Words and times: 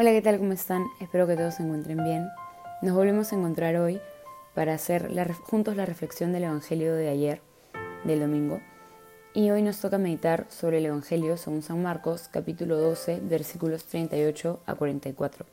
Hola, 0.00 0.12
¿qué 0.12 0.22
tal? 0.22 0.38
¿Cómo 0.38 0.54
están? 0.54 0.86
Espero 0.98 1.26
que 1.26 1.36
todos 1.36 1.56
se 1.56 1.62
encuentren 1.62 2.02
bien. 2.02 2.30
Nos 2.80 2.94
volvemos 2.94 3.30
a 3.30 3.36
encontrar 3.36 3.76
hoy 3.76 4.00
para 4.54 4.72
hacer 4.72 5.10
juntos 5.42 5.76
la 5.76 5.84
reflexión 5.84 6.32
del 6.32 6.44
Evangelio 6.44 6.94
de 6.94 7.10
ayer, 7.10 7.42
del 8.04 8.20
domingo. 8.20 8.62
Y 9.34 9.50
hoy 9.50 9.60
nos 9.60 9.78
toca 9.78 9.98
meditar 9.98 10.46
sobre 10.48 10.78
el 10.78 10.86
Evangelio 10.86 11.36
según 11.36 11.60
San 11.60 11.82
Marcos, 11.82 12.30
capítulo 12.32 12.78
12, 12.78 13.20
versículos 13.24 13.84
38 13.84 14.60
a 14.64 14.74
44. 14.74 15.44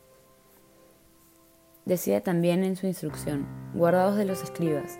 Decía 1.83 2.23
también 2.23 2.63
en 2.63 2.77
su 2.77 2.87
instrucción, 2.87 3.45
guardados 3.73 4.15
de 4.15 4.23
los 4.23 4.43
escribas, 4.43 4.97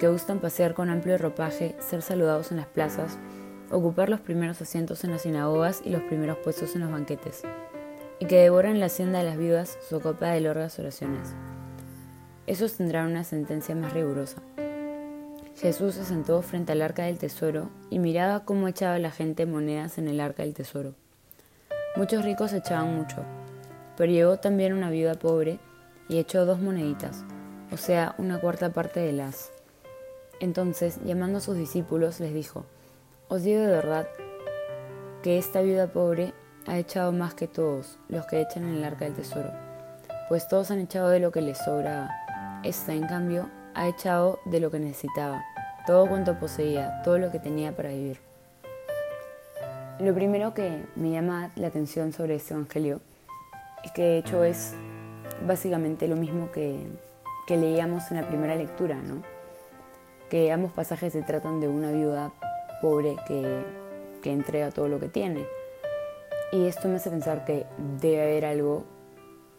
que 0.00 0.08
gustan 0.08 0.40
pasear 0.40 0.74
con 0.74 0.90
amplio 0.90 1.18
ropaje, 1.18 1.76
ser 1.78 2.02
saludados 2.02 2.50
en 2.50 2.56
las 2.56 2.66
plazas, 2.66 3.16
ocupar 3.70 4.08
los 4.08 4.18
primeros 4.18 4.60
asientos 4.60 5.04
en 5.04 5.12
las 5.12 5.22
sinagogas 5.22 5.82
y 5.84 5.90
los 5.90 6.02
primeros 6.02 6.38
puestos 6.38 6.74
en 6.74 6.80
los 6.80 6.90
banquetes 6.90 7.44
y 8.22 8.24
que 8.24 8.38
devoran 8.38 8.78
la 8.78 8.86
hacienda 8.86 9.18
de 9.18 9.24
las 9.24 9.36
viudas 9.36 9.76
su 9.88 10.00
copa 10.00 10.28
de 10.28 10.40
largas 10.40 10.78
oraciones. 10.78 11.34
Esos 12.46 12.76
tendrán 12.76 13.10
una 13.10 13.24
sentencia 13.24 13.74
más 13.74 13.92
rigurosa. 13.92 14.40
Jesús 15.56 15.96
se 15.96 16.04
sentó 16.04 16.40
frente 16.40 16.70
al 16.70 16.82
arca 16.82 17.02
del 17.02 17.18
tesoro 17.18 17.68
y 17.90 17.98
miraba 17.98 18.44
cómo 18.44 18.68
echaba 18.68 19.00
la 19.00 19.10
gente 19.10 19.44
monedas 19.44 19.98
en 19.98 20.06
el 20.06 20.20
arca 20.20 20.44
del 20.44 20.54
tesoro. 20.54 20.94
Muchos 21.96 22.24
ricos 22.24 22.52
echaban 22.52 22.94
mucho, 22.94 23.24
pero 23.96 24.12
llegó 24.12 24.36
también 24.36 24.72
una 24.72 24.90
viuda 24.90 25.14
pobre 25.14 25.58
y 26.08 26.18
echó 26.18 26.46
dos 26.46 26.60
moneditas, 26.60 27.24
o 27.72 27.76
sea, 27.76 28.14
una 28.18 28.40
cuarta 28.40 28.72
parte 28.72 29.00
de 29.00 29.14
las. 29.14 29.50
Entonces, 30.38 31.00
llamando 31.04 31.38
a 31.38 31.40
sus 31.40 31.56
discípulos, 31.56 32.20
les 32.20 32.32
dijo, 32.32 32.66
Os 33.26 33.42
digo 33.42 33.62
de 33.62 33.72
verdad 33.72 34.06
que 35.24 35.38
esta 35.38 35.60
viuda 35.60 35.88
pobre 35.88 36.34
ha 36.66 36.78
echado 36.78 37.12
más 37.12 37.34
que 37.34 37.48
todos 37.48 37.98
los 38.08 38.26
que 38.26 38.40
echan 38.40 38.64
en 38.64 38.76
el 38.76 38.84
arca 38.84 39.04
del 39.04 39.14
tesoro, 39.14 39.50
pues 40.28 40.48
todos 40.48 40.70
han 40.70 40.80
echado 40.80 41.08
de 41.08 41.20
lo 41.20 41.32
que 41.32 41.40
les 41.40 41.58
sobraba. 41.58 42.10
Esta, 42.62 42.94
en 42.94 43.06
cambio, 43.06 43.48
ha 43.74 43.88
echado 43.88 44.38
de 44.44 44.60
lo 44.60 44.70
que 44.70 44.78
necesitaba, 44.78 45.42
todo 45.86 46.06
cuanto 46.06 46.38
poseía, 46.38 47.02
todo 47.02 47.18
lo 47.18 47.30
que 47.30 47.38
tenía 47.38 47.74
para 47.74 47.90
vivir. 47.90 48.20
Lo 49.98 50.14
primero 50.14 50.54
que 50.54 50.84
me 50.96 51.10
llama 51.10 51.50
la 51.56 51.68
atención 51.68 52.12
sobre 52.12 52.36
este 52.36 52.54
Evangelio 52.54 53.00
es 53.84 53.92
que 53.92 54.02
de 54.02 54.18
hecho 54.18 54.44
es 54.44 54.74
básicamente 55.46 56.08
lo 56.08 56.16
mismo 56.16 56.50
que, 56.50 56.86
que 57.46 57.56
leíamos 57.56 58.10
en 58.10 58.20
la 58.20 58.28
primera 58.28 58.54
lectura, 58.54 58.96
¿no? 58.96 59.22
que 60.30 60.50
ambos 60.50 60.72
pasajes 60.72 61.12
se 61.12 61.20
tratan 61.20 61.60
de 61.60 61.68
una 61.68 61.90
viuda 61.90 62.32
pobre 62.80 63.16
que, 63.28 63.62
que 64.22 64.32
entrega 64.32 64.70
todo 64.70 64.88
lo 64.88 64.98
que 64.98 65.08
tiene 65.08 65.46
y 66.52 66.66
esto 66.66 66.86
me 66.86 66.96
hace 66.96 67.10
pensar 67.10 67.46
que 67.46 67.66
debe 68.00 68.22
haber 68.22 68.44
algo 68.44 68.84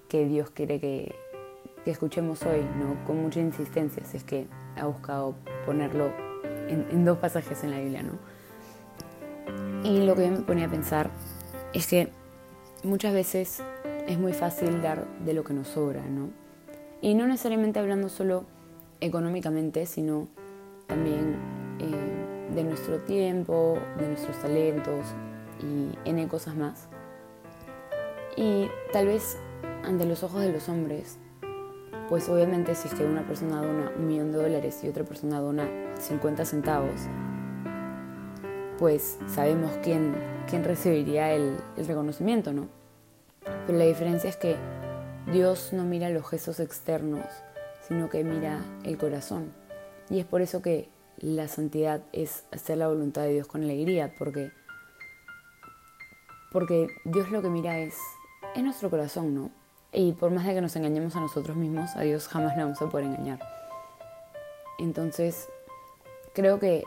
que 0.07 0.25
Dios 0.25 0.51
quiere 0.51 0.79
que, 0.79 1.15
escuchemos 1.85 2.41
hoy, 2.43 2.61
¿no? 2.79 3.03
Con 3.05 3.21
mucha 3.21 3.41
insistencia, 3.41 4.05
si 4.05 4.15
es 4.15 4.23
que 4.23 4.47
ha 4.77 4.85
buscado 4.85 5.35
ponerlo 5.65 6.13
en, 6.69 7.03
dos 7.03 7.17
pasajes 7.17 7.61
en 7.65 7.71
la 7.71 7.79
Biblia, 7.79 8.03
¿no? 8.03 8.13
Y 9.83 10.05
lo 10.05 10.15
que 10.15 10.29
me 10.29 10.37
ponía 10.37 10.67
a 10.67 10.69
pensar 10.69 11.09
es 11.73 11.87
que 11.87 12.07
muchas 12.83 13.13
veces 13.13 13.61
es 14.07 14.17
muy 14.17 14.31
fácil 14.31 14.81
dar 14.81 15.05
de 15.25 15.33
lo 15.33 15.43
que 15.43 15.53
nos 15.53 15.67
sobra, 15.67 16.01
¿no? 16.05 16.29
Y 17.01 17.15
no 17.15 17.27
necesariamente 17.27 17.79
hablando 17.79 18.07
solo 18.07 18.45
económicamente, 19.01 19.85
sino 19.85 20.29
también 20.87 21.35
eh, 21.79 22.53
de 22.55 22.63
nuestro 22.63 22.99
tiempo, 22.99 23.77
de 23.99 24.07
nuestros 24.07 24.39
talentos, 24.41 25.05
y 25.63 26.09
N 26.09 26.27
cosas 26.27 26.55
más. 26.55 26.87
Y 28.35 28.69
tal 28.91 29.07
vez 29.07 29.37
ante 29.83 30.05
los 30.05 30.23
ojos 30.23 30.41
de 30.41 30.51
los 30.51 30.69
hombres, 30.69 31.17
pues 32.09 32.27
obviamente 32.29 32.75
si 32.75 32.87
es 32.87 32.99
una 32.99 33.25
persona 33.25 33.61
dona 33.61 33.91
un 33.97 34.07
millón 34.07 34.31
de 34.31 34.37
dólares 34.37 34.83
y 34.83 34.89
otra 34.89 35.03
persona 35.03 35.39
dona 35.39 35.67
50 35.99 36.45
centavos, 36.45 37.01
pues 38.77 39.17
sabemos 39.27 39.71
quién, 39.83 40.15
quién 40.49 40.63
recibiría 40.63 41.31
el, 41.31 41.57
el 41.77 41.87
reconocimiento, 41.87 42.53
¿no? 42.53 42.67
Pero 43.65 43.77
la 43.77 43.85
diferencia 43.85 44.29
es 44.29 44.37
que 44.37 44.55
Dios 45.31 45.71
no 45.73 45.83
mira 45.83 46.09
los 46.09 46.27
gestos 46.27 46.59
externos, 46.59 47.25
sino 47.87 48.09
que 48.09 48.23
mira 48.23 48.59
el 48.83 48.97
corazón. 48.97 49.53
Y 50.09 50.19
es 50.19 50.25
por 50.25 50.41
eso 50.41 50.61
que 50.61 50.89
la 51.17 51.47
santidad 51.47 52.01
es 52.11 52.43
hacer 52.51 52.77
la 52.77 52.87
voluntad 52.87 53.23
de 53.23 53.33
Dios 53.33 53.47
con 53.47 53.63
alegría, 53.63 54.13
porque 54.17 54.51
porque 56.53 56.87
Dios 57.03 57.31
lo 57.31 57.41
que 57.41 57.49
mira 57.49 57.79
es, 57.79 57.97
es 58.55 58.63
nuestro 58.63 58.89
corazón, 58.89 59.33
¿no? 59.33 59.51
Y 59.91 60.13
por 60.13 60.31
más 60.31 60.45
de 60.45 60.53
que 60.53 60.61
nos 60.61 60.75
engañemos 60.75 61.15
a 61.15 61.19
nosotros 61.19 61.57
mismos, 61.57 61.95
a 61.95 62.01
Dios 62.01 62.27
jamás 62.27 62.55
le 62.55 62.63
vamos 62.63 62.81
a 62.81 62.89
poder 62.89 63.07
engañar. 63.07 63.39
Entonces, 64.79 65.49
creo 66.33 66.59
que 66.59 66.83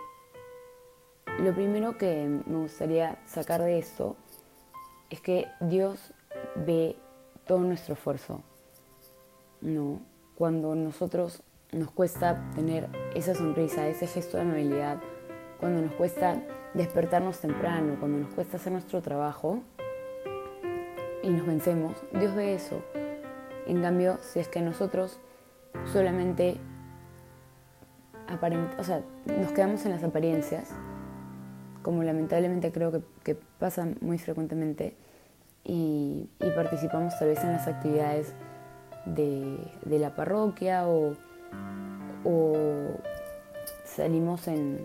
lo 1.40 1.52
primero 1.54 1.98
que 1.98 2.40
me 2.46 2.58
gustaría 2.58 3.18
sacar 3.26 3.62
de 3.62 3.78
esto 3.78 4.16
es 5.10 5.20
que 5.20 5.46
Dios 5.60 6.12
ve 6.54 6.96
todo 7.46 7.58
nuestro 7.60 7.94
esfuerzo, 7.94 8.42
¿no? 9.60 10.00
Cuando 10.36 10.74
nosotros 10.74 11.42
nos 11.72 11.90
cuesta 11.90 12.50
tener 12.54 12.88
esa 13.14 13.34
sonrisa, 13.34 13.88
ese 13.88 14.06
gesto 14.06 14.36
de 14.36 14.44
amabilidad, 14.44 14.98
cuando 15.60 15.82
nos 15.82 15.92
cuesta 15.94 16.42
despertarnos 16.74 17.38
temprano, 17.40 17.96
cuando 17.98 18.18
nos 18.18 18.34
cuesta 18.34 18.56
hacer 18.56 18.72
nuestro 18.72 19.00
trabajo 19.02 19.60
y 21.22 21.30
nos 21.30 21.46
vencemos, 21.46 21.96
Dios 22.12 22.34
ve 22.34 22.54
eso. 22.54 22.82
En 23.66 23.82
cambio, 23.82 24.18
si 24.22 24.38
es 24.38 24.48
que 24.48 24.60
nosotros 24.60 25.18
solamente 25.92 26.58
nos 29.26 29.52
quedamos 29.52 29.84
en 29.86 29.92
las 29.92 30.04
apariencias, 30.04 30.70
como 31.82 32.02
lamentablemente 32.02 32.72
creo 32.72 33.02
que, 33.22 33.36
pasa 33.58 33.88
muy 34.00 34.18
frecuentemente, 34.18 34.96
y, 35.64 36.28
participamos 36.54 37.18
tal 37.18 37.28
vez 37.28 37.42
en 37.42 37.52
las 37.52 37.66
actividades 37.66 38.34
de, 39.04 39.58
la 39.86 40.14
parroquia 40.14 40.86
o 40.86 41.16
salimos 43.84 44.46
en, 44.48 44.84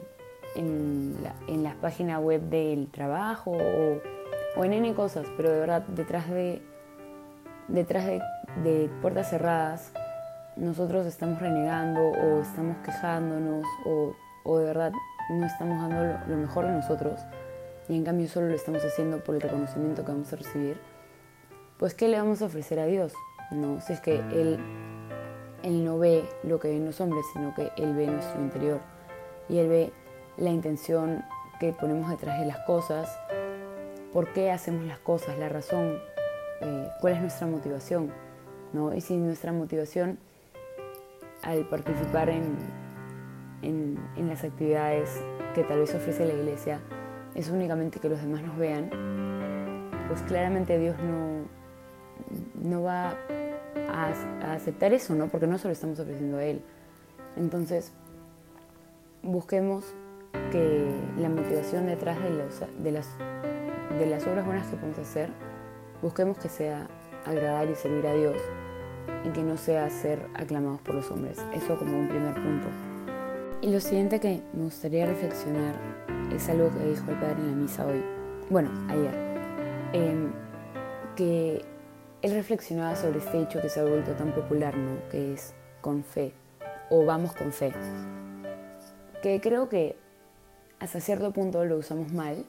en 0.56 1.16
la, 1.24 1.34
en 1.48 1.64
la 1.64 1.76
página 1.76 2.20
web 2.20 2.42
del 2.42 2.88
trabajo 2.90 3.52
o, 3.52 4.64
en 4.64 4.74
N 4.74 4.94
cosas, 4.94 5.26
pero 5.38 5.50
de 5.50 5.60
verdad 5.60 5.84
detrás 5.88 6.30
de, 6.30 6.62
detrás 7.68 8.06
de, 8.06 8.90
puertas 9.02 9.30
cerradas 9.30 9.92
nosotros 10.56 11.06
estamos 11.06 11.40
renegando 11.40 12.02
o 12.02 12.42
estamos 12.42 12.78
quejándonos 12.84 13.66
o, 13.86 14.14
o 14.44 14.58
de 14.58 14.66
verdad 14.66 14.92
no 15.30 15.46
estamos 15.46 15.80
dando 15.80 16.20
lo, 16.28 16.38
mejor 16.38 16.66
de 16.66 16.74
nosotros 16.74 17.22
y 17.88 17.96
en 17.96 18.04
cambio 18.04 18.28
solo 18.28 18.48
lo 18.48 18.56
estamos 18.56 18.84
haciendo 18.84 19.24
por 19.24 19.36
el 19.36 19.42
reconocimiento 19.42 20.04
que 20.04 20.12
vamos 20.12 20.32
a 20.32 20.36
recibir, 20.36 20.78
pues 21.78 21.94
¿qué 21.94 22.08
le 22.08 22.18
vamos 22.18 22.42
a 22.42 22.46
ofrecer 22.46 22.80
a 22.80 22.86
Dios? 22.86 23.14
No, 23.52 23.82
si 23.82 23.94
es 23.94 24.02
que 24.02 24.16
Él, 24.16 24.60
él 25.64 25.86
no 25.86 25.98
ve 25.98 26.24
lo 26.44 26.60
que 26.60 26.70
ven 26.70 26.86
los 26.86 27.02
hombres, 27.02 27.26
sino 27.34 27.54
que 27.56 27.72
Él 27.78 27.96
ve 27.96 28.08
nuestro 28.08 28.42
interior 28.42 28.80
y 29.50 29.58
Él 29.58 29.68
ve 29.68 29.94
la 30.42 30.50
intención 30.50 31.24
que 31.60 31.72
ponemos 31.72 32.10
detrás 32.10 32.40
de 32.40 32.48
las 32.48 32.58
cosas, 32.66 33.08
por 34.12 34.34
qué 34.34 34.52
hacemos 34.52 34.86
las 34.86 34.98
cosas, 34.98 35.38
la 35.38 35.48
razón, 35.50 36.00
eh, 36.62 36.90
cuál 37.00 37.14
es 37.14 37.22
nuestra 37.22 37.46
motivación. 37.46 38.12
¿no? 38.74 38.94
Y 38.94 39.02
si 39.02 39.18
nuestra 39.18 39.52
motivación 39.52 40.18
al 41.44 41.68
participar 41.70 42.30
en, 42.30 42.58
en, 43.62 44.28
las 44.28 44.44
actividades 44.44 45.22
que 45.54 45.64
tal 45.64 45.80
vez 45.80 45.94
ofrece 45.94 46.26
la 46.26 46.34
iglesia 46.34 46.80
es 47.36 47.50
únicamente 47.50 48.00
que 48.00 48.10
los 48.10 48.20
demás 48.20 48.42
nos 48.42 48.58
vean, 48.58 48.90
pues 50.08 50.24
claramente 50.24 50.80
Dios 50.80 50.96
no, 51.00 51.46
no 52.68 52.82
va 52.82 53.16
a, 53.90 54.54
aceptar 54.54 54.92
eso, 54.94 55.14
¿no? 55.14 55.28
Porque 55.28 55.46
no 55.46 55.60
se 55.60 55.68
lo 55.68 55.74
estamos 55.74 56.00
ofreciendo 56.00 56.38
a 56.38 56.44
Él. 56.46 56.62
Entonces, 57.38 57.94
busquemos 59.22 59.94
que 60.52 60.86
la 61.18 61.30
motivación 61.30 61.88
detrás 61.88 62.18
de, 62.22 62.30
de, 62.84 62.92
las, 62.92 63.08
de 63.98 64.06
las 64.06 64.26
obras 64.28 64.46
buenas 64.46 64.68
que 64.68 64.76
podemos 64.76 65.00
hacer, 65.00 65.30
busquemos 66.02 66.38
que 66.38 66.50
sea 66.50 66.88
agradar 67.26 67.70
y 67.70 67.76
servir 67.76 68.06
a 68.08 68.14
Dios 68.14 68.38
y 69.24 69.30
que 69.30 69.44
no 69.44 69.58
sea 69.58 69.90
ser 69.90 70.28
aclamados 70.34 70.82
por 70.82 70.96
los 70.96 71.10
hombres. 71.12 71.38
Eso 71.54 71.78
como 71.78 71.98
un 71.98 72.08
primer 72.08 72.34
punto. 72.34 72.68
Y 73.62 73.72
lo 73.72 73.80
siguiente 73.80 74.20
que 74.20 74.42
me 74.54 74.64
gustaría 74.64 75.06
reflexionar 75.06 75.76
es 76.34 76.50
algo 76.50 76.70
que 76.72 76.90
dijo 76.90 77.12
el 77.12 77.18
Padre 77.18 77.36
en 77.38 77.52
la 77.52 77.58
misa 77.58 77.86
hoy, 77.86 78.02
bueno, 78.50 78.72
ayer, 78.90 79.14
em, 79.94 80.32
que 81.16 81.64
él 82.22 82.34
reflexionaba 82.34 82.96
sobre 82.96 83.20
este 83.20 83.42
hecho 83.42 83.62
que 83.62 83.70
se 83.70 83.80
ha 83.80 83.84
vuelto 83.84 84.14
tan 84.14 84.34
popular, 84.34 84.76
¿no? 84.76 84.98
Que 85.10 85.34
es 85.34 85.54
con 85.82 86.04
fe, 86.04 86.34
o 86.90 87.06
vamos 87.06 87.34
con 87.34 87.52
fe. 87.52 87.72
Que 89.22 89.40
creo 89.42 89.70
que 89.70 89.96
hasta 90.82 91.00
cierto 91.00 91.32
punto 91.32 91.64
lo 91.64 91.78
usamos 91.78 92.12
mal 92.12 92.44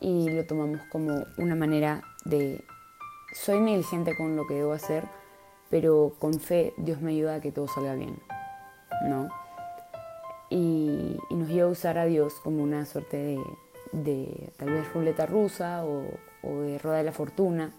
y 0.00 0.30
lo 0.30 0.46
tomamos 0.46 0.80
como 0.90 1.26
una 1.36 1.54
manera 1.54 2.02
de, 2.24 2.64
soy 3.34 3.60
negligente 3.60 4.16
con 4.16 4.34
lo 4.34 4.46
que 4.46 4.54
debo 4.54 4.72
hacer, 4.72 5.04
pero 5.68 6.14
con 6.18 6.40
fe 6.40 6.72
Dios 6.78 7.02
me 7.02 7.10
ayuda 7.10 7.34
a 7.34 7.40
que 7.42 7.52
todo 7.52 7.68
salga 7.68 7.94
bien, 7.94 8.18
¿no? 9.06 9.28
Y, 10.48 11.18
nos 11.30 11.50
iba 11.50 11.66
a 11.66 11.70
usar 11.70 11.98
a 11.98 12.06
Dios 12.06 12.34
como 12.42 12.62
una 12.62 12.86
suerte 12.86 13.18
de, 13.18 13.40
de 13.92 14.52
tal 14.56 14.70
vez 14.70 14.90
ruleta 14.94 15.26
rusa 15.26 15.84
o, 15.84 16.06
o, 16.42 16.60
de 16.60 16.78
rueda 16.78 16.96
de 16.96 17.04
la 17.04 17.12
fortuna, 17.12 17.74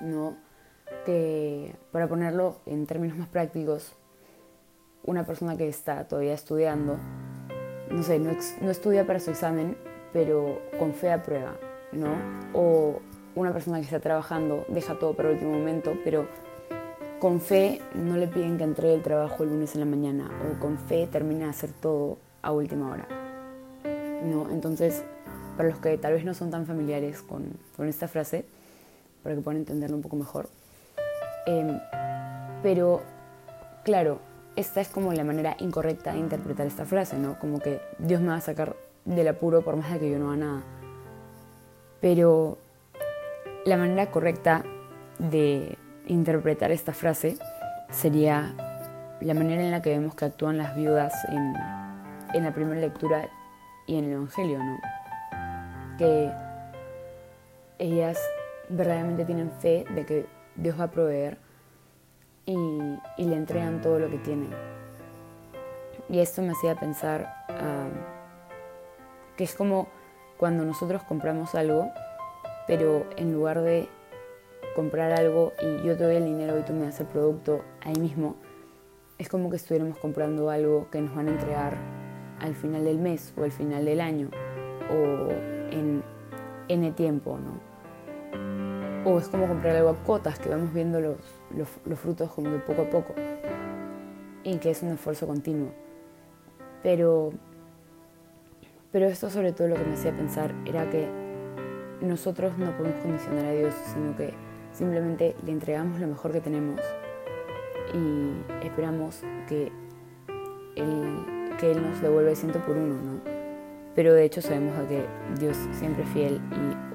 ¿no? 0.00 0.36
Que 1.06 1.74
para 1.92 2.08
ponerlo 2.08 2.56
en 2.66 2.86
términos 2.86 3.16
más 3.16 3.28
prácticos, 3.28 3.94
una 5.02 5.24
persona 5.24 5.56
que 5.56 5.66
está 5.66 6.06
todavía 6.06 6.34
estudiando, 6.34 6.98
no 7.92 8.02
sé, 8.02 8.18
no, 8.18 8.70
estudia 8.70 9.06
para 9.06 9.20
su 9.20 9.30
examen, 9.30 9.76
pero 10.12 10.60
con 10.78 10.94
fe 10.94 11.12
aprueba, 11.12 11.54
¿no? 11.92 12.14
O 12.54 13.00
una 13.34 13.52
persona 13.52 13.78
que 13.78 13.84
está 13.84 14.00
trabajando 14.00 14.64
deja 14.68 14.98
todo 14.98 15.14
para 15.14 15.28
el 15.28 15.34
último 15.34 15.52
momento, 15.52 15.92
pero 16.04 16.26
con 17.18 17.40
fe 17.40 17.80
no 17.94 18.16
le 18.16 18.26
piden 18.26 18.58
que 18.58 18.64
entregue 18.64 18.94
el 18.94 19.02
trabajo 19.02 19.44
el 19.44 19.50
lunes 19.50 19.74
en 19.74 19.80
la 19.80 19.86
mañana 19.86 20.30
o 20.42 20.58
con 20.58 20.78
fe 20.78 21.06
termina 21.06 21.44
de 21.44 21.50
hacer 21.50 21.70
todo 21.70 22.18
a 22.40 22.52
última 22.52 22.90
hora. 22.90 23.06
¿No? 24.24 24.50
Entonces, 24.50 25.04
para 25.56 25.68
los 25.68 25.78
que 25.78 25.98
tal 25.98 26.14
vez 26.14 26.24
no 26.24 26.34
son 26.34 26.50
tan 26.50 26.66
familiares 26.66 27.22
con, 27.22 27.58
esta 27.86 28.08
frase, 28.08 28.44
para 29.22 29.34
que 29.34 29.40
puedan 29.40 29.58
entenderlo 29.58 29.96
un 29.96 30.02
poco 30.02 30.16
mejor. 30.16 30.48
Em, 31.46 31.78
pero, 32.62 33.02
claro, 33.84 34.20
esta 34.56 34.80
es 34.80 34.88
como 34.88 35.12
la 35.12 35.24
manera 35.24 35.56
incorrecta 35.58 36.12
de 36.12 36.18
interpretar 36.18 36.66
esta 36.66 36.84
frase, 36.84 37.18
¿no? 37.18 37.38
Como 37.38 37.58
que 37.60 37.80
Dios 37.98 38.20
me 38.20 38.28
va 38.28 38.36
a 38.36 38.40
sacar 38.40 38.76
del 39.04 39.28
apuro 39.28 39.62
por 39.62 39.76
más 39.76 39.92
de 39.92 39.98
que 39.98 40.10
yo 40.10 40.18
no 40.18 40.28
haga 40.28 40.36
nada. 40.36 40.62
Pero 42.00 42.58
la 43.64 43.76
manera 43.76 44.10
correcta 44.10 44.64
de 45.18 45.78
interpretar 46.06 46.70
esta 46.70 46.92
frase 46.92 47.38
sería 47.90 48.54
la 49.20 49.34
manera 49.34 49.62
en 49.62 49.70
la 49.70 49.82
que 49.82 49.90
vemos 49.90 50.14
que 50.14 50.24
actúan 50.24 50.58
las 50.58 50.74
viudas 50.74 51.12
en, 51.28 51.54
en 52.34 52.44
la 52.44 52.52
primera 52.52 52.80
lectura 52.80 53.28
y 53.86 53.96
en 53.96 54.04
el 54.04 54.12
Evangelio, 54.12 54.58
¿no? 54.58 54.80
Que 55.96 56.30
ellas 57.78 58.18
verdaderamente 58.68 59.24
tienen 59.24 59.50
fe 59.60 59.84
de 59.94 60.04
que 60.04 60.26
Dios 60.56 60.78
va 60.78 60.84
a 60.84 60.90
proveer 60.90 61.38
y, 62.46 62.56
le 62.56 63.36
entregan 63.36 63.80
todo 63.80 63.98
lo 63.98 64.10
que 64.10 64.18
tienen. 64.18 64.50
Y 66.08 66.18
esto 66.20 66.42
me 66.42 66.50
hacía 66.50 66.74
pensar 66.74 67.32
que 69.36 69.44
es 69.44 69.54
como 69.54 69.88
cuando 70.36 70.64
nosotros 70.64 71.02
compramos 71.04 71.54
algo, 71.54 71.90
pero 72.66 73.06
en 73.16 73.32
lugar 73.32 73.60
de 73.60 73.88
comprar 74.74 75.12
algo 75.12 75.52
y 75.60 75.86
yo 75.86 75.96
te 75.96 76.04
doy 76.04 76.16
el 76.16 76.24
dinero 76.24 76.58
y 76.58 76.62
tú 76.62 76.72
me 76.72 76.84
das 76.84 77.00
el 77.00 77.06
producto 77.06 77.62
ahí 77.82 77.94
mismo, 77.96 78.36
es 79.18 79.28
como 79.28 79.50
que 79.50 79.56
estuviéramos 79.56 79.98
comprando 79.98 80.50
algo 80.50 80.88
que 80.90 81.00
nos 81.00 81.14
van 81.14 81.28
a 81.28 81.32
entregar 81.32 81.76
al 82.40 82.54
final 82.54 82.84
del 82.84 82.98
mes 82.98 83.32
o 83.36 83.44
al 83.44 83.52
final 83.52 83.84
del 83.84 84.00
año 84.00 84.30
o 84.90 85.28
en 85.70 86.02
N 86.68 86.90
tiempo, 86.92 87.38
¿no? 87.38 88.61
O 89.04 89.18
es 89.18 89.28
como 89.28 89.48
comprar 89.48 89.76
algo 89.76 89.90
a 89.90 89.96
cotas, 90.04 90.38
que 90.38 90.48
vamos 90.48 90.72
viendo 90.72 91.00
los, 91.00 91.16
los, 91.56 91.98
frutos 91.98 92.30
como 92.30 92.50
que 92.50 92.58
poco 92.58 92.82
a 92.82 92.90
poco 92.90 93.14
y 94.44 94.58
que 94.58 94.70
es 94.70 94.82
un 94.82 94.90
esfuerzo 94.90 95.26
continuo. 95.26 95.70
Pero, 96.82 97.32
pero 98.90 99.06
esto 99.06 99.30
sobre 99.30 99.52
todo 99.52 99.68
lo 99.68 99.76
que 99.76 99.84
me 99.84 99.94
hacía 99.94 100.16
pensar 100.16 100.54
era 100.64 100.88
que 100.88 101.08
nosotros 102.00 102.56
no 102.58 102.76
podemos 102.76 103.00
condicionar 103.00 103.46
a 103.46 103.52
Dios, 103.52 103.74
sino 103.92 104.16
que 104.16 104.34
Simplemente 104.72 105.36
le 105.44 105.52
entregamos 105.52 106.00
lo 106.00 106.06
mejor 106.06 106.32
que 106.32 106.40
tenemos 106.40 106.80
y 107.94 108.64
esperamos 108.64 109.22
que 109.46 109.70
Él, 110.76 111.54
que 111.60 111.72
él 111.72 111.82
nos 111.82 112.00
devuelva 112.00 112.30
el 112.30 112.36
ciento 112.36 112.58
por 112.60 112.76
uno, 112.76 112.94
¿no? 112.94 113.20
Pero 113.94 114.14
de 114.14 114.24
hecho 114.24 114.40
sabemos 114.40 114.74
que 114.88 115.04
Dios 115.38 115.58
siempre 115.72 116.04
es 116.04 116.08
fiel 116.10 116.40
y 116.52 116.91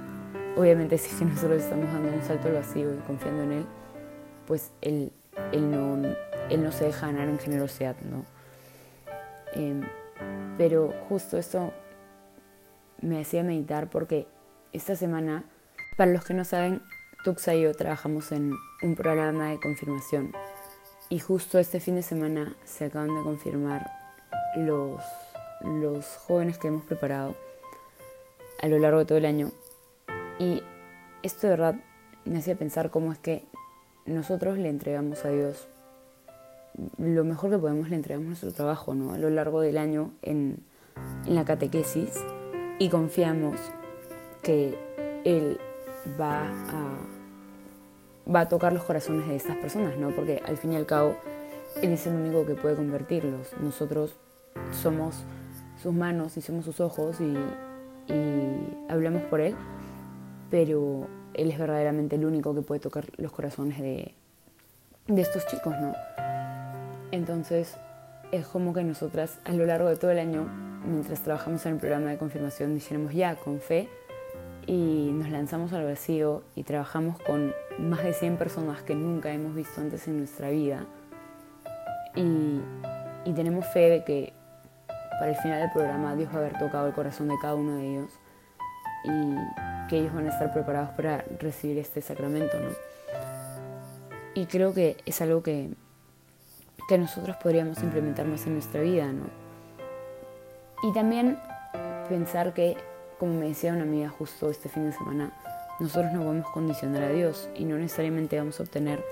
obviamente 0.57 0.97
si 0.97 1.23
nosotros 1.23 1.61
estamos 1.61 1.91
dando 1.93 2.09
un 2.09 2.21
salto 2.23 2.47
al 2.47 2.55
vacío 2.55 2.93
y 2.93 2.97
confiando 2.99 3.43
en 3.43 3.51
Él, 3.51 3.65
pues 4.45 4.71
Él, 4.81 5.13
él, 5.51 5.71
no, 5.71 6.15
él 6.49 6.63
no 6.63 6.71
se 6.71 6.85
deja 6.85 7.07
ganar 7.07 7.29
en 7.29 7.39
generosidad, 7.39 7.95
¿no? 8.01 8.25
Em, 9.53 9.81
pero 10.57 10.93
justo 11.07 11.37
esto 11.37 11.71
me 13.01 13.21
hacía 13.21 13.43
meditar 13.43 13.89
porque 13.89 14.27
esta 14.73 14.95
semana, 14.95 15.43
para 15.95 16.11
los 16.11 16.25
que 16.25 16.33
no 16.33 16.43
saben, 16.43 16.81
Tuxa 17.23 17.55
y 17.55 17.61
yo 17.61 17.73
trabajamos 17.73 18.31
en 18.31 18.53
un 18.81 18.95
programa 18.95 19.49
de 19.49 19.59
confirmación 19.59 20.31
y 21.09 21.19
justo 21.19 21.59
este 21.59 21.79
fin 21.79 21.95
de 21.95 22.01
semana 22.01 22.55
se 22.65 22.85
acaban 22.85 23.15
de 23.15 23.23
confirmar 23.23 23.89
los, 24.55 25.01
los 25.63 26.05
jóvenes 26.17 26.57
que 26.57 26.67
hemos 26.67 26.83
preparado 26.83 27.35
a 28.61 28.67
lo 28.67 28.79
largo 28.79 28.99
de 28.99 29.05
todo 29.05 29.17
el 29.17 29.25
año. 29.25 29.51
Y 30.39 30.61
esto 31.23 31.47
de 31.47 31.51
verdad 31.51 31.75
me 32.25 32.39
hacía 32.39 32.55
pensar 32.55 32.89
cómo 32.89 33.11
es 33.11 33.19
que 33.19 33.45
nosotros 34.05 34.57
le 34.57 34.69
entregamos 34.69 35.25
a 35.25 35.29
Dios 35.29 35.67
lo 36.97 37.23
mejor 37.23 37.49
que 37.49 37.57
podemos, 37.57 37.89
le 37.89 37.95
entregamos 37.95 38.27
nuestro 38.27 38.51
trabajo 38.51 38.93
¿no? 38.93 39.13
a 39.13 39.17
lo 39.17 39.29
largo 39.29 39.61
del 39.61 39.77
año 39.77 40.11
en, 40.21 40.59
en 41.25 41.35
la 41.35 41.43
catequesis 41.43 42.23
y 42.79 42.89
confiamos 42.89 43.55
que 44.43 44.77
Él 45.25 45.59
va 46.19 46.47
a, 46.47 48.31
va 48.33 48.41
a 48.41 48.47
tocar 48.47 48.73
los 48.73 48.83
corazones 48.83 49.27
de 49.27 49.35
estas 49.35 49.57
personas, 49.57 49.97
¿no? 49.97 50.11
Porque 50.11 50.41
al 50.45 50.57
fin 50.57 50.73
y 50.73 50.75
al 50.75 50.85
cabo, 50.85 51.15
Él 51.81 51.91
es 51.91 52.05
el 52.07 52.15
único 52.15 52.45
que 52.45 52.55
puede 52.55 52.75
convertirlos. 52.75 53.53
Nosotros 53.61 54.15
somos 54.71 55.23
sus 55.81 55.93
manos 55.93 56.37
y 56.37 56.41
somos 56.41 56.65
sus 56.65 56.79
ojos 56.79 57.17
y, 57.19 57.35
hablamos 58.89 59.23
por 59.23 59.41
Él, 59.41 59.55
pero 60.49 61.07
Él 61.33 61.51
es 61.51 61.59
verdaderamente 61.59 62.15
el 62.15 62.25
único 62.25 62.53
que 62.55 62.61
puede 62.61 62.79
tocar 62.79 63.05
los 63.17 63.31
corazones 63.31 63.79
de, 63.79 64.13
de 65.07 65.21
estos 65.21 65.45
chicos, 65.47 65.75
¿no? 65.79 65.93
Entonces, 67.11 67.75
es 68.31 68.45
como 68.47 68.73
que 68.73 68.83
nosotras 68.83 69.39
a 69.45 69.53
lo 69.53 69.65
largo 69.65 69.89
de 69.89 69.95
todo 69.95 70.11
el 70.11 70.19
año, 70.19 70.47
mientras 70.85 71.21
trabajamos 71.21 71.65
en 71.65 71.73
el 71.73 71.79
programa 71.79 72.09
de 72.09 72.17
confirmación, 72.17 72.73
dijéramos 72.75 73.13
ya, 73.13 73.35
con 73.35 73.59
fe, 73.59 73.89
y 74.67 75.11
nos 75.13 75.29
lanzamos 75.29 75.71
al 75.71 75.85
vacío 75.85 76.43
y 76.53 76.63
trabajamos 76.63 77.17
con 77.21 77.53
más 77.79 78.03
de 78.03 78.13
100 78.13 78.37
personas 78.37 78.81
que 78.81 78.95
nunca 78.95 79.31
hemos 79.31 79.55
visto 79.55 79.79
antes 79.79 80.07
en 80.07 80.17
nuestra 80.17 80.49
vida. 80.49 80.85
Y, 82.15 82.61
tenemos 83.33 83.67
fe 83.67 83.89
de 83.89 84.03
que 84.03 84.33
para 85.19 85.29
el 85.29 85.35
final 85.35 85.59
del 85.61 85.71
programa 85.71 86.15
Dios 86.15 86.29
va 86.31 86.35
a 86.35 86.37
haber 86.39 86.57
tocado 86.57 86.87
el 86.87 86.93
corazón 86.93 87.27
de 87.27 87.35
cada 87.39 87.55
uno 87.55 87.75
de 87.75 87.87
ellos 87.87 88.11
y 89.03 89.35
que 89.87 89.99
ellos 89.99 90.13
van 90.13 90.27
a 90.27 90.29
estar 90.29 90.53
preparados 90.53 90.89
para 90.91 91.23
recibir 91.39 91.77
este 91.77 92.01
sacramento. 92.01 92.57
¿no? 92.59 92.69
Y 94.33 94.45
creo 94.45 94.73
que 94.73 94.97
es 95.05 95.21
algo 95.21 95.41
que, 95.43 95.69
que 96.87 96.97
nosotros 96.97 97.35
podríamos 97.37 97.81
implementar 97.83 98.25
más 98.27 98.45
en 98.45 98.53
nuestra 98.53 98.81
vida. 98.81 99.11
¿no? 99.11 99.25
Y 100.83 100.93
también 100.93 101.39
pensar 102.09 102.53
que 102.53 102.77
como 103.17 103.33
me 103.33 103.47
decía 103.47 103.73
una 103.73 103.83
amiga 103.83 104.09
justo 104.09 104.49
este 104.49 104.69
fin 104.69 104.85
de 104.85 104.93
semana, 104.93 105.31
nosotros 105.79 106.11
no 106.13 106.23
podemos 106.23 106.49
condicionar 106.51 107.03
a 107.03 107.09
Dios 107.09 107.49
y 107.55 107.65
no 107.65 107.77
necesariamente 107.77 108.37
vamos 108.37 108.59
a 108.59 108.63
obtener 108.63 109.03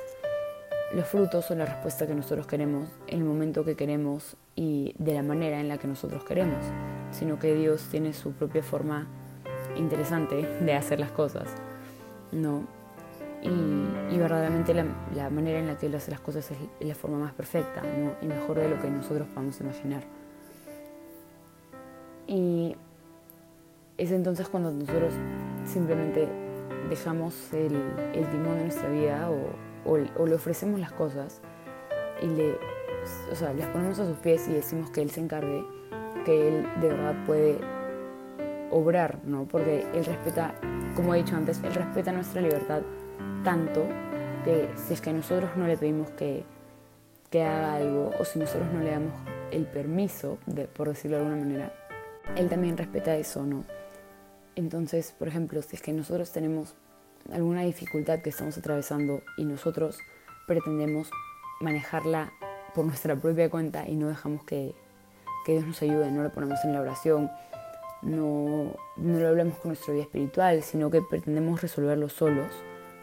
los 0.93 1.07
frutos 1.07 1.49
o 1.49 1.55
la 1.55 1.65
respuesta 1.65 2.05
que 2.05 2.13
nosotros 2.13 2.45
queremos 2.45 2.89
en 3.07 3.19
el 3.19 3.25
momento 3.25 3.65
que 3.65 3.75
queremos 3.75 4.37
y 4.55 4.93
de 4.99 5.13
la 5.13 5.23
manera 5.23 5.59
en 5.59 5.67
la 5.67 5.77
que 5.77 5.87
nosotros 5.87 6.23
queremos, 6.23 6.63
sino 7.11 7.39
que 7.39 7.55
Dios 7.55 7.87
tiene 7.89 8.13
su 8.13 8.31
propia 8.33 8.61
forma 8.61 9.07
interesante 9.75 10.35
de 10.35 10.73
hacer 10.73 10.99
las 10.99 11.11
cosas, 11.11 11.47
¿no? 12.31 12.63
Y, 13.41 14.17
verdaderamente 14.17 14.73
la, 14.73 15.29
manera 15.29 15.59
en 15.59 15.67
la 15.67 15.77
que 15.77 15.85
Él 15.85 15.95
hace 15.95 16.09
las 16.09 16.19
cosas 16.19 16.49
es 16.49 16.87
la 16.87 16.95
forma 16.95 17.19
más 17.19 17.33
perfecta 17.33 17.81
¿no? 17.81 18.13
y 18.21 18.25
mejor 18.27 18.57
de 18.57 18.69
lo 18.69 18.81
que 18.81 18.89
nosotros 18.89 19.27
podamos 19.27 19.59
imaginar. 19.59 20.03
Y 22.27 22.75
es 23.97 24.11
entonces 24.11 24.47
cuando 24.47 24.71
nosotros 24.71 25.13
simplemente 25.65 26.27
dejamos 26.89 27.53
el, 27.53 27.73
timón 28.31 28.57
de 28.57 28.63
nuestra 28.63 28.89
vida 28.89 29.29
o, 29.85 29.97
le 29.97 30.33
ofrecemos 30.33 30.79
las 30.79 30.91
cosas 30.93 31.41
y 32.23 32.25
le, 32.25 32.57
o 33.31 33.35
sea, 33.35 33.53
las 33.53 33.67
ponemos 33.67 33.99
a 33.99 34.05
sus 34.07 34.17
pies 34.17 34.47
y 34.47 34.53
decimos 34.53 34.89
que 34.89 35.01
Él 35.01 35.11
se 35.11 35.21
encargue, 35.21 35.63
que 36.25 36.47
Él 36.47 36.67
de 36.81 36.87
verdad 36.87 37.15
puede 37.25 37.59
obrar, 38.75 39.19
¿no? 39.23 39.45
Porque 39.45 39.85
Él 39.93 40.03
respeta, 40.03 40.53
como 40.95 41.15
he 41.15 41.19
dicho 41.19 41.35
antes, 41.35 41.61
Él 41.63 41.73
respeta 41.73 42.11
nuestra 42.11 42.41
libertad 42.41 42.81
tanto 43.45 43.87
que 44.43 44.69
si 44.75 44.93
es 44.93 45.01
que 45.01 45.13
nosotros 45.13 45.51
no 45.55 45.65
le 45.65 45.77
pedimos 45.77 46.09
que, 46.11 46.43
que 47.29 47.43
haga 47.43 47.75
algo 47.75 48.11
o 48.19 48.25
si 48.25 48.37
nosotros 48.37 48.67
no 48.73 48.81
le 48.81 48.91
damos 48.91 49.13
el 49.51 49.65
permiso, 49.65 50.39
de, 50.45 50.65
por 50.65 50.89
decirlo 50.89 51.17
de 51.17 51.23
alguna 51.23 51.41
manera, 51.41 51.73
Él 52.35 52.49
también 52.49 52.75
respeta 52.75 53.15
eso, 53.15 53.45
¿no? 53.45 53.63
Entonces, 54.55 55.13
por 55.17 55.29
ejemplo, 55.29 55.61
si 55.61 55.77
es 55.77 55.81
que 55.81 55.93
nosotros 55.93 56.33
tenemos 56.33 56.75
alguna 57.31 57.61
dificultad 57.61 58.19
que 58.19 58.29
estamos 58.29 58.57
atravesando 58.57 59.21
y 59.37 59.45
nosotros 59.45 59.99
pretendemos 60.47 61.11
manejarla 61.61 62.33
por 62.73 62.85
nuestra 62.85 63.15
propia 63.15 63.49
cuenta 63.49 63.87
y 63.87 63.95
no 63.95 64.09
dejamos 64.09 64.43
que, 64.43 64.75
que 65.45 65.53
Dios 65.53 65.65
nos 65.65 65.81
ayude, 65.81 66.11
no 66.11 66.23
lo 66.23 66.31
ponemos 66.33 66.59
en 66.65 66.73
la 66.73 66.81
oración, 66.81 67.31
no, 68.05 68.71
no 68.97 69.19
lo 69.19 69.27
hablamos 69.27 69.57
con 69.57 69.69
nuestra 69.69 69.93
vida 69.93 70.03
espiritual, 70.03 70.63
sino 70.63 70.89
que 70.89 71.01
pretendemos 71.01 71.61
resolverlo 71.61 72.07
solos, 72.07 72.51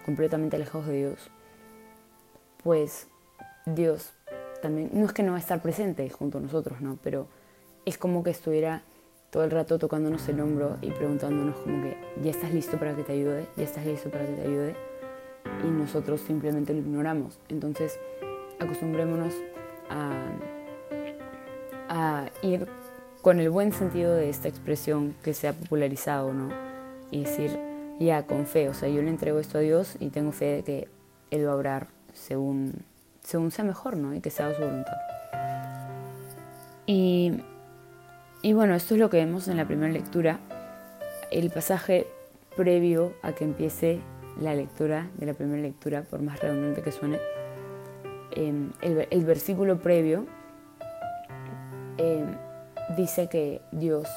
completamente 0.05 0.57
alejados 0.57 0.87
de 0.87 0.97
Dios, 0.97 1.31
pues 2.63 3.09
Dios 3.67 4.13
también, 4.63 4.91
no 4.93 5.07
es 5.07 5.13
que 5.13 5.23
no 5.23 5.33
va 5.33 5.39
a 5.39 5.41
estar 5.41 5.61
presente 5.61 6.09
junto 6.09 6.39
a 6.39 6.41
nosotros, 6.41 6.81
¿no? 6.81 6.99
Pero 7.03 7.27
es 7.85 7.99
como 7.99 8.23
que 8.23 8.31
estuviera 8.31 8.83
todo 9.31 9.45
el 9.45 9.51
rato 9.51 9.79
tocándonos 9.79 10.29
el 10.29 10.41
hombro 10.41 10.77
y 10.81 10.91
preguntándonos 10.91 11.57
como 11.57 11.83
que 11.83 11.97
ya 12.23 12.31
estás 12.31 12.53
listo 12.53 12.79
para 12.79 12.95
que 12.95 13.03
te 13.03 13.13
ayude, 13.13 13.47
ya 13.57 13.65
estás 13.65 13.85
listo 13.85 14.09
para 14.11 14.25
que 14.25 14.33
te 14.33 14.43
ayude 14.43 14.77
y 15.65 15.67
nosotros 15.69 16.21
simplemente 16.21 16.73
lo 16.73 16.81
ignoramos. 16.81 17.39
Entonces 17.49 17.99
acostumbrémonos 18.61 19.35
a, 19.91 20.13
a 21.89 22.31
ir 22.43 22.69
con 23.23 23.41
el 23.41 23.51
buen 23.51 23.73
sentido 23.73 24.15
de 24.15 24.29
esta 24.29 24.49
expresión 24.49 25.15
que 25.23 25.33
se 25.33 25.49
ha 25.49 25.53
popularizado, 25.53 26.33
¿no? 26.33 26.51
Y 27.11 27.25
decir, 27.25 27.59
ya, 27.99 28.27
con 28.27 28.47
fe, 28.47 28.69
o 28.69 28.75
sea, 28.75 28.89
yo 28.89 29.01
le 29.03 29.11
entrego 29.11 29.39
esto 29.39 29.59
a 29.59 29.61
Dios 29.61 29.97
y 30.01 30.11
tengo 30.11 30.33
fe 30.33 30.57
de 30.57 30.63
que 30.65 30.89
Él 31.31 31.47
va 31.47 31.53
a 31.53 31.57
obrar 31.57 31.87
según, 32.13 32.75
según 33.23 33.51
sea 33.51 33.65
mejor, 33.65 33.97
¿no? 33.97 34.15
Y 34.15 34.21
que 34.21 34.31
sea 34.31 34.55
su 34.55 34.63
voluntad. 34.63 34.97
Y 36.87 37.41
y 38.45 38.55
bueno, 38.55 38.75
esto 38.75 38.95
es 38.95 39.01
lo 39.01 39.09
que 39.09 39.19
vemos 39.19 39.47
en 39.47 39.57
la 39.57 39.65
primera 39.65 39.93
lectura. 39.93 40.41
El 41.31 41.51
pasaje 41.51 42.09
previo 42.57 43.13
a 43.23 43.33
que 43.33 43.45
empiece 43.45 44.01
la 44.41 44.53
lectura 44.53 45.09
de 45.17 45.27
la 45.27 45.35
primera 45.35 45.63
lectura, 45.63 46.03
por 46.03 46.23
más 46.23 46.41
redundante 46.41 46.83
que 46.83 46.91
suene, 46.91 47.21
em, 48.33 48.73
el, 48.81 49.25
versículo 49.25 49.79
previo 49.79 50.27
em, 51.99 52.35
dice 52.97 53.29
que 53.29 53.61
Dios 53.73 54.09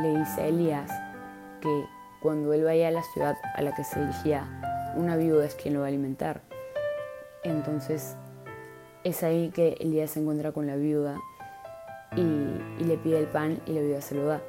le 0.00 0.18
dice 0.18 0.42
a 0.42 0.46
Elías 0.46 0.90
que 1.60 1.84
cuando 2.20 2.52
él 2.52 2.64
vaya 2.64 2.88
a 2.88 2.90
la 2.90 3.02
ciudad 3.02 3.36
a 3.54 3.62
la 3.62 3.74
que 3.74 3.84
se 3.84 4.00
dirigía, 4.00 4.46
una 4.96 5.16
viuda 5.16 5.44
es 5.44 5.54
quien 5.54 5.74
lo 5.74 5.80
va 5.80 5.86
a 5.86 5.88
alimentar. 5.88 6.40
Entonces 7.42 8.16
es 9.04 9.22
ahí 9.22 9.50
que 9.50 9.76
Elías 9.80 10.12
se 10.12 10.20
encuentra 10.20 10.52
con 10.52 10.66
la 10.66 10.76
viuda 10.76 11.18
y, 12.16 12.84
le 12.84 12.96
pide 12.98 13.18
el 13.18 13.26
pan 13.26 13.60
y 13.66 13.72
la 13.72 13.80
viuda 13.80 14.00
se 14.00 14.14
lo 14.14 14.26
da. 14.26 14.40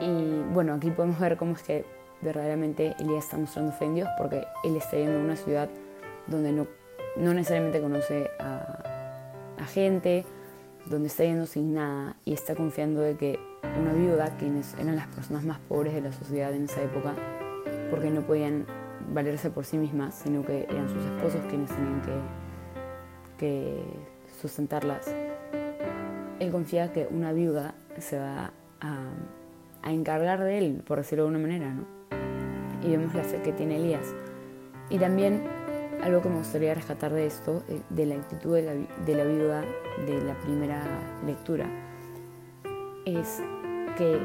Y 0.00 0.42
bueno, 0.52 0.74
aquí 0.74 0.90
podemos 0.90 1.18
ver 1.18 1.36
cómo 1.36 1.52
es 1.52 1.62
que 1.62 1.84
verdaderamente 2.20 2.94
Elías 2.98 3.24
está 3.24 3.36
mostrando 3.36 3.72
fe 3.72 3.86
en 3.86 3.94
Dios 3.96 4.08
porque 4.18 4.44
él 4.64 4.76
está 4.76 4.96
yendo 4.96 5.18
a 5.18 5.22
una 5.22 5.36
ciudad 5.36 5.68
donde 6.26 6.52
no, 6.52 6.66
no 7.16 7.34
necesariamente 7.34 7.80
conoce 7.80 8.30
a, 8.38 8.84
gente, 9.72 10.24
donde 10.86 11.08
está 11.08 11.24
yendo 11.24 11.46
sin 11.46 11.74
nada 11.74 12.16
y 12.24 12.32
está 12.32 12.54
confiando 12.54 13.00
de 13.00 13.16
que 13.16 13.38
una 13.78 13.92
viuda, 13.92 14.36
quienes 14.38 14.74
eran 14.74 14.96
las 14.96 15.06
personas 15.08 15.44
más 15.44 15.58
pobres 15.60 15.94
de 15.94 16.00
la 16.00 16.12
sociedad 16.12 16.52
en 16.52 16.64
esa 16.64 16.82
época, 16.82 17.14
porque 17.90 18.10
no 18.10 18.22
podían 18.22 18.66
valerse 19.12 19.50
por 19.50 19.64
sí 19.64 19.76
mismas, 19.78 20.14
sino 20.14 20.44
que 20.44 20.64
eran 20.64 20.88
sus 20.88 21.04
esposos 21.04 21.40
quienes 21.48 21.70
tenían 21.70 22.02
que, 23.38 23.82
sustentarlas 24.40 25.12
él 26.40 26.52
confía 26.52 26.92
que 26.92 27.08
una 27.10 27.32
viuda 27.32 27.74
se 27.98 28.18
va 28.18 28.52
a, 28.80 29.90
encargar 29.90 30.44
de 30.44 30.58
él, 30.58 30.82
por 30.86 30.98
decirlo 30.98 31.24
de 31.24 31.30
una 31.30 31.38
manera, 31.38 31.72
¿no? 31.72 31.86
Y 32.86 32.90
vemos 32.90 33.14
la 33.14 33.24
fe 33.24 33.40
que 33.42 33.52
tiene 33.52 33.76
Elías. 33.76 34.14
Y 34.90 34.98
también 34.98 35.44
algo 36.02 36.22
que 36.22 36.28
me 36.28 36.38
gustaría 36.38 36.74
rescatar 36.74 37.12
de 37.12 37.26
esto, 37.26 37.62
eh, 37.68 37.80
de 37.90 38.06
la 38.06 38.14
actitud 38.16 38.54
de 38.54 38.62
la, 38.62 39.24
viuda 39.24 39.64
de 40.06 40.20
la 40.20 40.34
primera 40.40 40.82
lectura, 41.26 41.66
es 43.04 43.40
que 43.96 44.18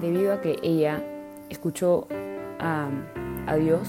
debido 0.00 0.32
a 0.32 0.40
que 0.40 0.58
ella 0.62 1.02
escuchó 1.48 2.06
a, 2.58 2.88
a 3.46 3.56
Dios 3.56 3.88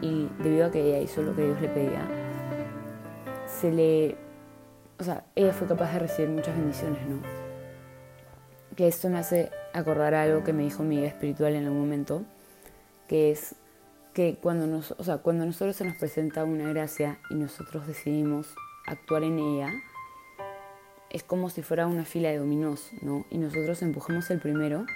y 0.00 0.28
debido 0.42 0.66
a 0.66 0.70
que 0.70 0.82
ella 0.82 0.98
hizo 1.00 1.22
lo 1.22 1.34
que 1.34 1.44
Dios 1.44 1.60
le 1.60 1.68
pedía, 1.68 2.06
se 3.46 3.70
le 3.70 4.16
o 5.02 5.04
sea, 5.04 5.24
ella 5.34 5.52
fue 5.52 5.66
capaz 5.66 5.92
de 5.92 5.98
recibir 5.98 6.30
muchas 6.30 6.56
bendiciones, 6.56 7.00
¿no? 7.08 7.20
Que 8.76 8.86
esto 8.86 9.08
me 9.08 9.18
hace 9.18 9.50
acordar 9.72 10.14
algo 10.14 10.44
que 10.44 10.52
me 10.52 10.62
dijo 10.62 10.84
mi 10.84 10.98
guía 10.98 11.08
espiritual 11.08 11.54
en 11.54 11.64
algún 11.64 11.80
momento, 11.80 12.22
que 13.08 13.32
es 13.32 13.56
que 14.12 14.36
cuando, 14.40 14.66
nos, 14.66 14.92
o 14.92 15.04
sea, 15.04 15.18
cuando 15.18 15.46
nosotros 15.46 15.76
se 15.76 15.84
nos 15.84 15.96
presenta 15.96 16.44
una 16.44 16.68
gracia 16.68 17.18
y 17.30 17.34
nosotros 17.34 17.86
decidimos 17.86 18.54
actuar 18.86 19.22
en 19.24 19.38
ella, 19.38 19.72
es 21.10 21.22
como 21.22 21.50
si 21.50 21.62
fuera 21.62 21.86
una 21.86 22.04
fila 22.04 22.30
de 22.30 22.38
dominós, 22.38 22.90
¿no? 23.02 23.24
Y 23.30 23.38
nosotros 23.38 23.82
empujamos 23.82 24.30
el 24.30 24.40
primero 24.40 24.86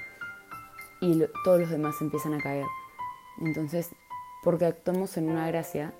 y 1.00 1.22
todos 1.44 1.60
los 1.60 1.70
demás 1.70 1.96
empiezan 2.00 2.34
a 2.34 2.42
caer. 2.42 2.66
Entonces, 3.40 3.90
porque 4.42 4.64
actuamos 4.64 5.16
en 5.16 5.28
una 5.28 5.46
gracia, 5.46 5.92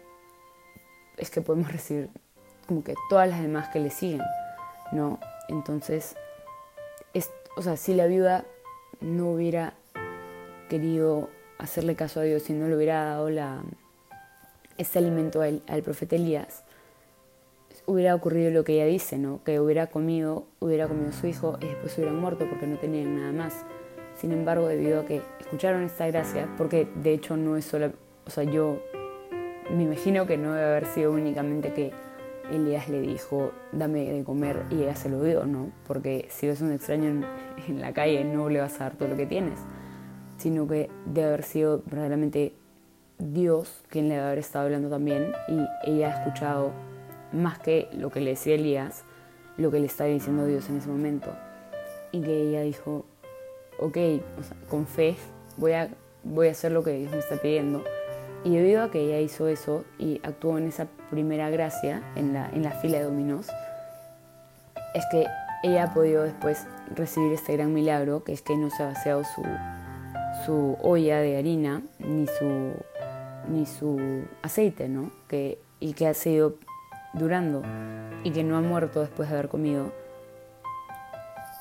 es 1.17 1.31
que 1.31 1.43
podemos 1.43 1.71
recibir 1.71 2.09
como 2.67 2.83
que 2.83 2.95
todas 3.09 3.29
las 3.29 3.41
demás 3.41 3.69
que 3.69 3.81
le 3.81 3.91
siguen, 3.91 4.23
¿no? 4.93 5.19
Entonces, 5.49 6.17
es, 7.13 7.31
o 7.57 7.63
sea, 7.63 7.77
si 7.77 7.95
la 7.95 8.07
viuda 8.07 8.45
no 9.01 9.31
hubiera 9.31 9.75
querido 10.69 11.29
hacerle 11.59 11.95
caso 11.97 12.21
a 12.21 12.23
Dios 12.25 12.49
y 12.51 12.53
no 12.53 12.69
le 12.69 12.77
hubiera 12.77 13.05
dado 13.05 13.31
la, 13.31 13.63
ese 14.79 14.99
alimento 14.99 15.43
al, 15.43 15.83
profeta 15.83 16.17
Elías, 16.17 16.65
hubiera 17.87 18.15
ocurrido 18.15 18.51
lo 18.51 18.65
que 18.65 18.75
ella 18.75 18.87
dice, 18.87 19.19
¿no? 19.19 19.43
Que 19.45 19.61
hubiera 19.61 19.89
comido, 19.89 20.47
hubiera 20.61 20.89
comido 20.89 21.13
su 21.13 21.27
hijo 21.27 21.59
y 21.61 21.67
después 21.67 21.97
hubieran 21.99 22.19
muerto 22.21 22.47
porque 22.49 22.67
no 22.67 22.77
tenían 22.79 23.17
nada 23.17 23.33
más. 23.33 23.65
Sin 24.17 24.33
embargo, 24.33 24.67
debido 24.67 25.01
a 25.01 25.05
que 25.05 25.23
escucharon 25.41 25.83
esta 25.83 26.07
gracia, 26.07 26.49
porque 26.57 26.89
de 27.03 27.13
hecho 27.13 27.37
no 27.37 27.57
es 27.57 27.65
solo, 27.65 27.93
o 28.27 28.31
sea, 28.31 28.45
yo 28.45 28.81
me 29.71 29.85
imagino 29.85 30.27
que 30.27 30.37
no 30.37 30.53
debe 30.55 30.67
haber 30.67 30.87
sido 30.87 31.13
únicamente 31.13 31.73
que 31.73 31.93
Elías 32.51 32.89
le 32.89 33.01
dijo, 33.01 33.53
dame 33.73 34.05
de 34.13 34.25
comer 34.25 34.65
y 34.71 34.83
ella 34.83 34.95
se 34.95 35.09
lo 35.09 35.23
dio, 35.23 35.47
¿no? 35.47 35.71
Porque 35.87 36.29
si 36.31 36.47
ves 36.47 36.61
un 36.61 36.73
extraño 36.73 37.25
en, 37.69 37.81
la 37.81 37.93
calle 37.93 38.25
no 38.25 38.49
le 38.49 38.61
vas 38.61 38.81
a 38.81 38.85
dar 38.85 38.97
todo 38.97 39.09
lo 39.09 39.17
que 39.17 39.27
tienes, 39.27 39.59
sino 40.39 40.67
que 40.67 40.91
debe 41.07 41.29
haber 41.29 41.43
sido 41.43 41.83
verdaderamente 41.87 42.55
Dios 43.19 43.83
quien 43.89 44.09
le 44.09 44.19
haber 44.19 44.39
estado 44.39 44.67
hablando 44.67 44.91
también 44.91 45.33
y 45.49 45.91
ella 45.91 46.09
ha 46.09 46.19
escuchado 46.23 46.73
más 47.33 47.59
que 47.59 47.89
lo 47.93 48.11
que 48.11 48.21
le 48.21 48.31
decía 48.31 48.55
Elías, 48.55 49.05
lo 49.57 49.71
que 49.71 49.81
le 49.81 49.87
estaba 49.87 50.11
diciendo 50.11 50.47
Dios 50.47 50.69
en 50.69 50.79
ese 50.79 50.89
momento. 50.89 51.31
Y 52.13 52.21
que 52.21 52.49
ella 52.49 52.63
dijo, 52.63 53.05
ok, 53.79 53.99
con 54.69 54.87
fe 54.87 55.17
voy 55.57 55.73
a, 55.73 55.89
voy 56.25 56.49
a 56.49 56.51
hacer 56.53 56.73
lo 56.73 56.85
que 56.85 56.93
Dios 56.93 57.13
me 57.13 57.19
está 57.19 57.37
pidiendo 57.37 57.83
y 58.47 58.55
debido 58.55 58.85
a 58.85 58.93
que 58.93 59.01
ella 59.01 59.19
hizo 59.19 59.49
eso 59.49 59.85
y 59.99 60.21
actuó 60.23 60.57
en 60.57 60.69
esa 60.69 60.87
primera 61.11 61.51
gracia, 61.51 62.01
en 62.15 62.33
la, 62.33 62.49
en 62.51 62.63
la 62.63 62.71
fila 62.71 62.99
de 62.99 63.05
dominos, 63.05 63.49
es 64.95 65.05
que 65.11 65.27
ella 65.65 65.83
ha 65.83 65.95
podido 65.95 66.23
después 66.23 66.65
recibir 66.95 67.33
este 67.33 67.57
gran 67.57 67.75
milagro, 67.75 68.23
que 68.23 68.33
es 68.33 68.43
que 68.43 68.57
no 68.57 68.71
se 68.71 68.85
ha 68.85 68.87
vaciado 68.87 69.25
su, 69.25 69.43
su 70.45 70.77
olla 70.83 71.21
de 71.21 71.39
harina 71.39 71.83
ni 71.99 72.27
su, 72.27 72.73
ni 73.49 73.67
su 73.67 74.25
aceite, 74.43 74.89
¿no? 74.89 75.11
Que, 75.29 75.59
y 75.81 75.93
que 75.95 76.09
ha 76.09 76.15
seguido 76.15 76.55
durando 77.13 77.63
y 78.25 78.31
que 78.31 78.45
no 78.45 78.57
ha 78.57 78.61
muerto 78.61 79.01
después 79.01 79.29
de 79.29 79.37
haber 79.37 79.49
comido. 79.49 79.93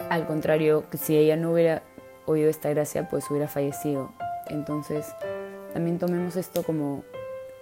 Al 0.09 0.27
contrario, 0.27 0.83
si 0.93 1.15
ella 1.15 1.37
no 1.37 1.53
hubiera 1.53 1.83
oído 2.25 2.49
esta 2.49 2.69
gracia, 2.69 3.07
pues 3.09 3.29
hubiera 3.29 3.47
fallecido. 3.47 4.11
Entonces, 4.47 5.13
también 5.73 5.99
tomemos 5.99 6.35
esto 6.35 6.63
como 6.63 7.03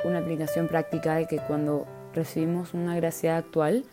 una 0.04 0.20
aplicación 0.20 0.68
práctica 0.68 1.16
de 1.16 1.28
que 1.28 1.38
cuando 1.38 1.86
recibimos 2.14 2.74
una 2.74 2.96
gracia 2.96 3.38
actual, 3.38 3.86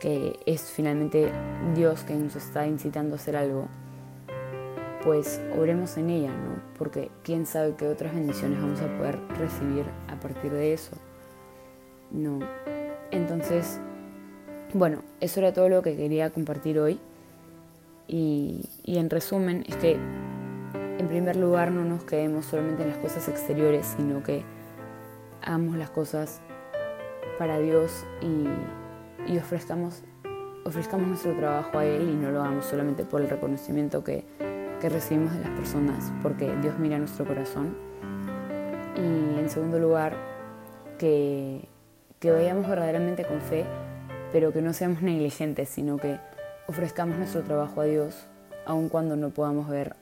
que 0.00 0.38
es 0.46 0.70
finalmente 0.70 1.30
Dios 1.74 2.04
que 2.04 2.14
nos 2.14 2.36
está 2.36 2.66
incitando 2.66 3.14
a 3.14 3.18
hacer 3.18 3.36
algo, 3.36 3.68
pues 5.04 5.40
oremos 5.58 5.96
en 5.96 6.10
ella, 6.10 6.30
¿no? 6.30 6.62
Porque 6.78 7.10
quién 7.22 7.46
sabe 7.46 7.74
qué 7.76 7.88
otras 7.88 8.14
bendiciones 8.14 8.60
vamos 8.60 8.80
a 8.80 8.96
poder 8.98 9.18
recibir 9.38 9.84
a 10.08 10.18
partir 10.20 10.52
de 10.52 10.72
eso. 10.72 10.96
No. 12.10 12.40
Entonces, 13.10 13.80
bueno, 14.74 15.02
eso 15.20 15.40
era 15.40 15.52
todo 15.52 15.68
lo 15.68 15.82
que 15.82 15.96
quería 15.96 16.30
compartir 16.30 16.78
hoy. 16.78 17.00
Y, 18.08 18.68
y 18.84 18.98
en 18.98 19.08
resumen, 19.08 19.64
es 19.68 19.76
que 19.76 19.96
en 21.00 21.08
primer 21.08 21.36
lugar 21.36 21.70
no 21.70 21.84
nos 21.84 22.04
quedemos 22.04 22.44
solamente 22.44 22.82
en 22.82 22.90
las 22.90 22.98
cosas 22.98 23.26
exteriores, 23.28 23.94
sino 23.96 24.22
que 24.22 24.42
hagamos 25.42 25.76
las 25.76 25.90
cosas 25.90 26.40
para 27.38 27.58
Dios 27.58 28.04
y, 28.20 29.38
ofrezcamos, 29.38 30.02
ofrezcamos 30.66 31.08
nuestro 31.08 31.34
trabajo 31.36 31.78
a 31.78 31.86
Él 31.86 32.10
y 32.10 32.14
no 32.14 32.30
lo 32.30 32.42
hagamos 32.42 32.66
solamente 32.66 33.04
por 33.04 33.22
el 33.22 33.30
reconocimiento 33.30 34.04
que, 34.04 34.24
que 34.80 34.88
recibimos 34.88 35.34
de 35.34 35.40
las 35.40 35.50
personas, 35.50 36.12
porque 36.22 36.54
Dios 36.62 36.78
mira 36.78 36.98
nuestro 36.98 37.24
corazón. 37.24 37.76
Y 38.96 39.38
en 39.38 39.48
segundo 39.48 39.78
lugar, 39.78 40.16
que, 40.98 41.68
que 42.18 42.30
vayamos 42.30 42.68
verdaderamente 42.68 43.24
con 43.24 43.40
fe, 43.40 43.64
pero 44.32 44.52
que 44.52 44.62
no 44.62 44.72
seamos 44.72 45.02
negligentes, 45.02 45.68
sino 45.68 45.96
que 45.96 46.18
ofrezcamos 46.66 47.16
nuestro 47.16 47.42
trabajo 47.42 47.80
a 47.80 47.84
Dios, 47.84 48.26
aun 48.66 48.88
cuando 48.88 49.16
no 49.16 49.30
podamos 49.30 49.68
ver 49.68 49.96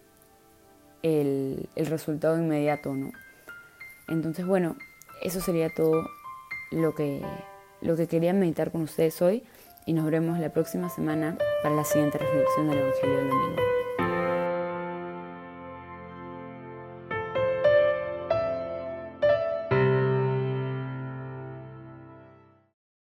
el, 1.03 1.69
el 1.77 1.87
resultado 1.87 2.39
inmediato, 2.39 2.95
¿no? 2.95 3.13
Entonces, 4.09 4.47
bueno, 4.47 4.77
eso 5.23 5.41
sería 5.41 5.69
todo 5.75 6.09
lo 6.71 6.95
que, 6.95 7.23
lo 7.81 7.97
que 7.97 8.07
quería 8.07 8.33
meditar 8.33 8.71
con 8.71 8.83
ustedes 8.83 9.21
hoy 9.23 9.45
y 9.87 9.93
nos 9.93 10.05
veremos 10.05 10.39
la 10.39 10.53
próxima 10.53 10.89
semana 10.91 11.37
para 11.63 11.75
la 11.75 11.85
siguiente 11.85 12.19
reflexión 12.19 12.69
del 12.69 12.79
Evangelio 12.79 13.17
del 13.17 13.29
Domingo. 13.29 13.78